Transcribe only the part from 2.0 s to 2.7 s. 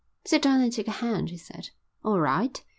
"All right."